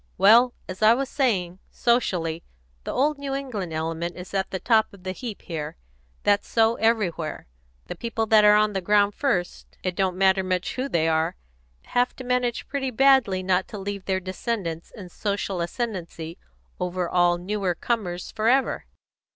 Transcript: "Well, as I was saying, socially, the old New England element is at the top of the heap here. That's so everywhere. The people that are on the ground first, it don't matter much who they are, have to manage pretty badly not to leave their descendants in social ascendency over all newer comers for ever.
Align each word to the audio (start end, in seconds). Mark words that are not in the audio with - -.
"Well, 0.17 0.55
as 0.67 0.81
I 0.81 0.95
was 0.95 1.09
saying, 1.09 1.59
socially, 1.69 2.41
the 2.85 2.91
old 2.91 3.19
New 3.19 3.35
England 3.35 3.71
element 3.71 4.15
is 4.15 4.33
at 4.33 4.49
the 4.49 4.59
top 4.59 4.91
of 4.91 5.03
the 5.03 5.11
heap 5.11 5.43
here. 5.43 5.77
That's 6.23 6.47
so 6.47 6.73
everywhere. 6.77 7.45
The 7.85 7.93
people 7.95 8.25
that 8.25 8.43
are 8.43 8.55
on 8.55 8.73
the 8.73 8.81
ground 8.81 9.13
first, 9.13 9.77
it 9.83 9.95
don't 9.95 10.17
matter 10.17 10.43
much 10.43 10.73
who 10.73 10.89
they 10.89 11.07
are, 11.07 11.35
have 11.83 12.15
to 12.15 12.23
manage 12.23 12.67
pretty 12.67 12.89
badly 12.89 13.43
not 13.43 13.67
to 13.67 13.77
leave 13.77 14.05
their 14.05 14.19
descendants 14.19 14.89
in 14.89 15.09
social 15.09 15.61
ascendency 15.61 16.39
over 16.79 17.07
all 17.07 17.37
newer 17.37 17.75
comers 17.75 18.31
for 18.31 18.47
ever. 18.49 18.87